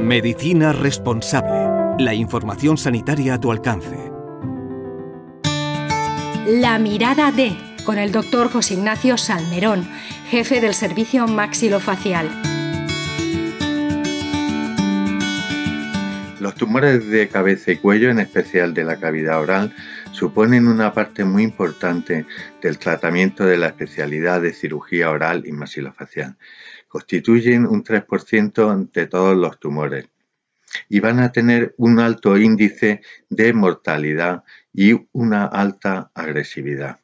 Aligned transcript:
Medicina 0.00 0.72
responsable. 0.72 2.02
La 2.04 2.14
información 2.14 2.78
sanitaria 2.78 3.34
a 3.34 3.40
tu 3.40 3.50
alcance. 3.50 3.96
La 6.46 6.78
mirada 6.78 7.32
de, 7.32 7.56
con 7.84 7.98
el 7.98 8.12
doctor 8.12 8.50
José 8.50 8.74
Ignacio 8.74 9.16
Salmerón, 9.16 9.88
jefe 10.30 10.60
del 10.60 10.74
servicio 10.74 11.26
maxilofacial. 11.26 12.28
Los 16.40 16.54
tumores 16.56 17.08
de 17.08 17.28
cabeza 17.28 17.72
y 17.72 17.76
cuello, 17.76 18.10
en 18.10 18.18
especial 18.18 18.74
de 18.74 18.84
la 18.84 18.96
cavidad 18.96 19.40
oral, 19.40 19.74
suponen 20.12 20.68
una 20.68 20.92
parte 20.92 21.24
muy 21.24 21.42
importante 21.42 22.26
del 22.60 22.78
tratamiento 22.78 23.46
de 23.46 23.56
la 23.56 23.68
especialidad 23.68 24.42
de 24.42 24.52
cirugía 24.52 25.10
oral 25.10 25.44
y 25.46 25.52
maxilofacial. 25.52 26.36
Constituyen 26.94 27.66
un 27.66 27.82
3% 27.82 28.92
de 28.92 29.08
todos 29.08 29.36
los 29.36 29.58
tumores 29.58 30.08
y 30.88 31.00
van 31.00 31.18
a 31.18 31.32
tener 31.32 31.74
un 31.76 31.98
alto 31.98 32.38
índice 32.38 33.02
de 33.28 33.52
mortalidad 33.52 34.44
y 34.72 35.08
una 35.10 35.44
alta 35.46 36.12
agresividad. 36.14 37.00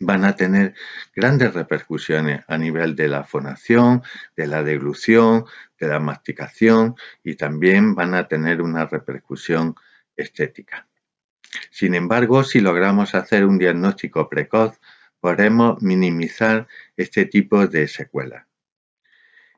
Van 0.00 0.24
a 0.24 0.34
tener 0.34 0.74
grandes 1.14 1.54
repercusiones 1.54 2.42
a 2.48 2.58
nivel 2.58 2.96
de 2.96 3.06
la 3.06 3.22
fonación, 3.22 4.02
de 4.34 4.48
la 4.48 4.64
deglución, 4.64 5.44
de 5.78 5.86
la 5.86 6.00
masticación 6.00 6.96
y 7.22 7.36
también 7.36 7.94
van 7.94 8.16
a 8.16 8.26
tener 8.26 8.60
una 8.60 8.86
repercusión 8.86 9.76
estética. 10.16 10.88
Sin 11.70 11.94
embargo, 11.94 12.42
si 12.42 12.58
logramos 12.58 13.14
hacer 13.14 13.44
un 13.44 13.58
diagnóstico 13.58 14.28
precoz, 14.28 14.80
podremos 15.20 15.80
minimizar 15.80 16.66
este 16.96 17.26
tipo 17.26 17.64
de 17.68 17.86
secuelas. 17.86 18.48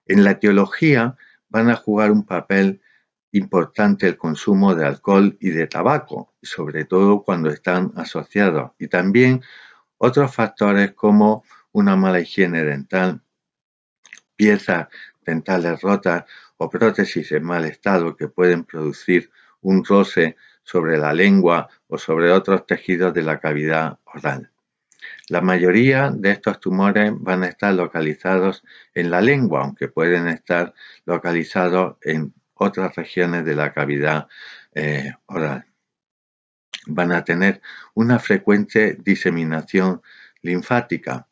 En 0.07 0.25
la 0.25 0.33
etiología 0.33 1.17
van 1.49 1.71
a 1.71 1.77
jugar 1.77 2.11
un 2.11 2.25
papel 2.25 2.81
importante 3.33 4.07
el 4.09 4.17
consumo 4.17 4.75
de 4.75 4.87
alcohol 4.87 5.37
y 5.41 5.51
de 5.51 5.67
tabaco, 5.67 6.35
sobre 6.43 6.85
todo 6.85 7.23
cuando 7.23 7.51
están 7.51 7.93
asociados, 7.97 8.73
y 8.79 8.89
también 8.89 9.43
otros 9.99 10.35
factores 10.35 10.93
como 10.93 11.45
una 11.73 11.97
mala 11.97 12.21
higiene 12.21 12.65
dental, 12.65 13.21
piezas 14.35 14.89
dentales 15.25 15.81
rotas 15.83 16.25
o 16.57 16.69
prótesis 16.69 17.31
en 17.33 17.45
mal 17.45 17.65
estado 17.65 18.17
que 18.17 18.29
pueden 18.29 18.65
producir 18.65 19.31
un 19.61 19.85
roce 19.85 20.37
sobre 20.63 20.99
la 20.99 21.13
lengua 21.13 21.69
o 21.89 21.99
sobre 21.99 22.33
otros 22.33 22.67
tejidos 22.67 23.15
de 23.15 23.23
la 23.23 23.39
cavidad 23.39 23.99
oral. 24.05 24.51
La 25.31 25.41
mayoría 25.41 26.11
de 26.11 26.33
estos 26.33 26.59
tumores 26.59 27.13
van 27.15 27.45
a 27.45 27.47
estar 27.47 27.73
localizados 27.73 28.65
en 28.95 29.13
la 29.13 29.21
lengua, 29.21 29.63
aunque 29.63 29.87
pueden 29.87 30.27
estar 30.27 30.75
localizados 31.05 31.99
en 32.03 32.35
otras 32.55 32.97
regiones 32.97 33.45
de 33.45 33.55
la 33.55 33.73
cavidad 33.73 34.27
eh, 34.75 35.15
oral. 35.27 35.65
Van 36.89 37.13
a 37.13 37.23
tener 37.23 37.63
una 37.95 38.19
frecuente 38.19 38.99
diseminación 39.05 40.03
linfática 40.43 41.29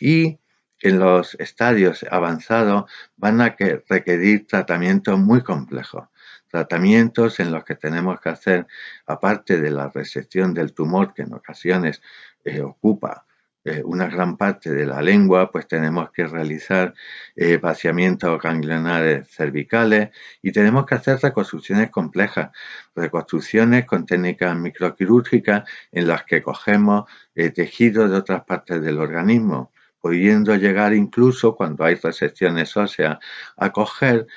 y 0.00 0.40
en 0.80 0.98
los 0.98 1.36
estadios 1.36 2.04
avanzados 2.10 2.90
van 3.16 3.40
a 3.40 3.54
requerir 3.88 4.48
tratamientos 4.48 5.16
muy 5.16 5.44
complejos, 5.44 6.08
tratamientos 6.48 7.38
en 7.38 7.52
los 7.52 7.62
que 7.62 7.76
tenemos 7.76 8.20
que 8.20 8.30
hacer, 8.30 8.66
aparte 9.06 9.60
de 9.60 9.70
la 9.70 9.90
resección 9.90 10.54
del 10.54 10.74
tumor 10.74 11.14
que 11.14 11.22
en 11.22 11.34
ocasiones 11.34 12.02
eh, 12.44 12.62
ocupa 12.62 13.26
eh, 13.68 13.82
una 13.84 14.06
gran 14.06 14.36
parte 14.36 14.72
de 14.72 14.86
la 14.86 15.02
lengua, 15.02 15.50
pues 15.50 15.68
tenemos 15.68 16.10
que 16.10 16.26
realizar 16.26 16.94
eh, 17.36 17.58
vaciamientos 17.58 18.40
ganglionares 18.40 19.28
cervicales 19.28 20.10
y 20.42 20.52
tenemos 20.52 20.86
que 20.86 20.94
hacer 20.94 21.18
reconstrucciones 21.20 21.90
complejas, 21.90 22.50
reconstrucciones 22.94 23.84
con 23.84 24.06
técnicas 24.06 24.56
microquirúrgicas 24.56 25.68
en 25.92 26.08
las 26.08 26.24
que 26.24 26.42
cogemos 26.42 27.10
eh, 27.34 27.50
tejidos 27.50 28.10
de 28.10 28.16
otras 28.16 28.44
partes 28.44 28.80
del 28.82 28.98
organismo 28.98 29.72
pudiendo 30.00 30.54
llegar 30.54 30.94
incluso 30.94 31.56
cuando 31.56 31.84
hay 31.84 31.96
resecciones 31.96 32.76
óseas 32.76 33.18
a 33.56 33.72
coger 33.72 34.28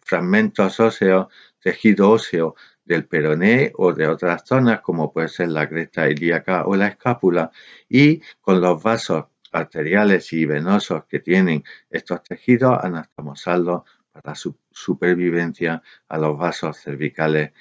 fragmentos 0.00 0.78
óseos, 0.78 1.26
tejido 1.60 2.10
óseo 2.10 2.54
del 2.84 3.06
peroné 3.06 3.72
o 3.76 3.92
de 3.92 4.06
otras 4.06 4.42
zonas 4.46 4.80
como 4.80 5.12
puede 5.12 5.28
ser 5.28 5.48
la 5.48 5.68
cresta 5.68 6.08
ilíaca 6.08 6.66
o 6.66 6.76
la 6.76 6.88
escápula 6.88 7.50
y 7.88 8.20
con 8.40 8.60
los 8.60 8.82
vasos 8.82 9.26
arteriales 9.52 10.32
y 10.32 10.44
venosos 10.44 11.04
que 11.04 11.20
tienen 11.20 11.64
estos 11.88 12.22
tejidos 12.22 12.78
anastomosarlos 12.82 13.82
para 14.12 14.34
su 14.34 14.56
supervivencia 14.70 15.82
a 16.08 16.18
los 16.18 16.36
vasos 16.36 16.78
cervicales 16.78 17.52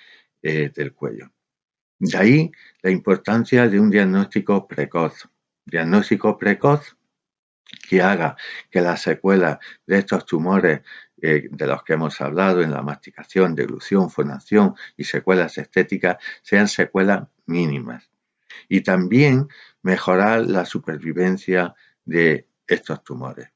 eh, 0.41 0.71
del 0.73 0.93
cuello. 0.93 1.31
De 1.99 2.17
ahí 2.17 2.51
la 2.81 2.91
importancia 2.91 3.67
de 3.69 3.79
un 3.79 3.89
diagnóstico 3.89 4.67
precoz. 4.67 5.29
Diagnóstico 5.65 6.37
precoz 6.37 6.97
que 7.89 8.01
haga 8.01 8.35
que 8.69 8.81
las 8.81 9.01
secuelas 9.01 9.59
de 9.85 9.99
estos 9.99 10.25
tumores 10.25 10.81
de 11.23 11.67
los 11.67 11.83
que 11.83 11.93
hemos 11.93 12.19
hablado 12.19 12.61
en 12.61 12.71
la 12.71 12.81
masticación, 12.81 13.55
deglución, 13.55 14.09
fonación 14.09 14.75
y 14.97 15.05
secuelas 15.05 15.57
estéticas 15.57 16.17
sean 16.41 16.67
secuelas 16.67 17.29
mínimas. 17.45 18.11
Y 18.67 18.81
también 18.81 19.47
mejorar 19.81 20.45
la 20.45 20.65
supervivencia 20.65 21.75
de 22.03 22.47
estos 22.67 23.03
tumores. 23.05 23.49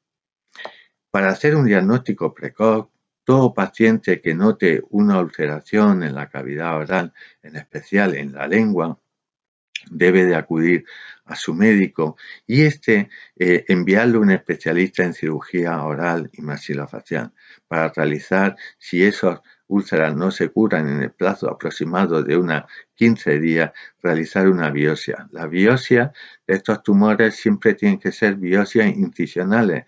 Para 1.12 1.30
hacer 1.30 1.56
un 1.56 1.66
diagnóstico 1.66 2.34
precoz, 2.34 2.88
todo 3.26 3.54
paciente 3.54 4.22
que 4.22 4.34
note 4.34 4.82
una 4.90 5.20
ulceración 5.20 6.04
en 6.04 6.16
la 6.16 6.30
cavidad 6.30 6.78
oral, 6.78 7.14
en 7.44 7.58
especial 7.58 8.16
en 8.16 8.32
la 8.32 8.48
lengua, 8.48 8.98
debe 9.92 10.24
de 10.24 10.36
acudir 10.36 10.86
a 11.28 11.36
su 11.36 11.54
médico 11.54 12.18
y 12.46 12.64
este 12.64 13.10
eh, 13.38 13.66
a 13.70 14.06
un 14.18 14.32
especialista 14.32 15.04
en 15.04 15.14
cirugía 15.14 15.84
oral 15.84 16.30
y 16.34 16.42
maxilofacial 16.42 17.34
para 17.68 17.90
realizar 17.90 18.56
si 18.78 19.04
esos 19.04 19.42
úlceras 19.68 20.16
no 20.16 20.32
se 20.32 20.50
curan 20.50 20.88
en 20.88 21.02
el 21.04 21.12
plazo 21.12 21.50
aproximado 21.50 22.24
de 22.24 22.38
unas 22.38 22.64
15 22.96 23.40
días, 23.40 23.72
realizar 24.02 24.48
una 24.48 24.72
biopsia. 24.72 25.28
La 25.32 25.48
biopsia 25.48 26.14
de 26.48 26.56
estos 26.56 26.82
tumores 26.84 27.36
siempre 27.36 27.74
tienen 27.74 28.00
que 28.00 28.12
ser 28.12 28.36
biopsias 28.36 28.88
incisionales, 28.88 29.86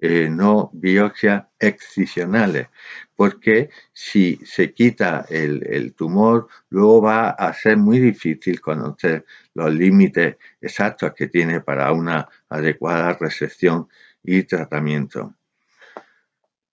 eh, 0.00 0.28
no 0.30 0.70
biopsias 0.72 1.46
excisionales, 1.58 2.68
porque 3.16 3.70
si 3.92 4.36
se 4.44 4.72
quita 4.72 5.26
el, 5.28 5.92
tumor, 5.94 6.46
luego 6.70 7.02
va 7.02 7.30
a 7.30 7.52
ser 7.52 7.78
muy 7.78 7.98
difícil 7.98 8.60
conocer 8.60 9.24
los 9.54 9.74
límites 9.74 10.36
exactos 10.60 11.12
que 11.14 11.26
tiene 11.26 11.62
para 11.62 11.90
una 11.92 12.28
adecuada 12.48 13.18
resección 13.20 13.88
y 14.22 14.44
tratamiento. 14.44 15.34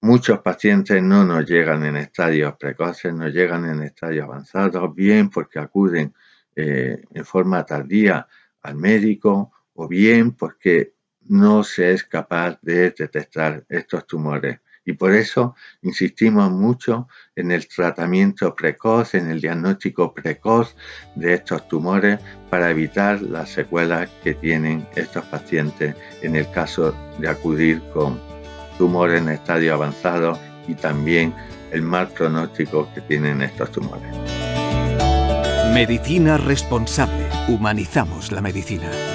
Muchos 0.02 0.40
pacientes 0.42 1.02
no 1.02 1.26
nos 1.26 1.50
llegan 1.50 1.84
en 1.84 1.98
estadios 1.98 2.56
precoces, 2.58 3.12
no 3.12 3.28
llegan 3.28 3.66
en 3.66 3.82
estadios 3.82 4.26
avanzados, 4.26 4.94
bien 4.94 5.32
porque 5.32 5.58
acuden 5.58 6.14
eh, 6.56 7.02
en 7.12 7.26
forma 7.26 7.66
tardía 7.66 8.28
al 8.62 8.76
médico 8.76 9.52
o 9.74 9.88
bien 9.88 10.34
porque 10.34 10.94
no 11.28 11.64
se 11.64 11.94
es 11.94 12.04
capaz 12.04 12.58
de 12.62 12.92
detectar 12.92 13.66
estos 13.70 14.06
tumores. 14.08 14.60
Y 14.88 14.94
por 14.94 15.16
eso 15.16 15.56
insistimos 15.82 16.52
mucho 16.52 17.08
en 17.36 17.52
el 17.52 17.68
tratamiento 17.68 18.56
precoz, 18.56 19.16
en 19.16 19.32
el 19.32 19.42
diagnóstico 19.42 20.14
precoz 20.14 20.76
de 21.16 21.34
estos 21.34 21.68
tumores 21.68 22.20
para 22.52 22.70
evitar 22.70 23.22
las 23.22 23.50
secuelas 23.50 24.10
que 24.24 24.36
tienen 24.36 24.88
estos 24.96 25.26
pacientes 25.26 25.96
en 26.22 26.36
el 26.36 26.50
caso 26.52 26.96
de 27.18 27.28
acudir 27.28 27.82
con 27.94 28.22
tumores 28.78 29.22
en 29.22 29.30
estadio 29.30 29.74
avanzado 29.74 30.40
y 30.68 30.76
también 30.76 31.34
el 31.72 31.82
mal 31.82 32.08
pronóstico 32.10 32.88
que 32.94 33.02
tienen 33.02 33.42
estos 33.42 33.72
tumores. 33.72 34.08
Medicina 35.74 36.38
responsable. 36.38 37.28
Humanizamos 37.48 38.32
la 38.32 38.42
medicina. 38.42 39.15